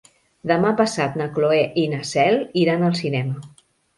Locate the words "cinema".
3.03-3.47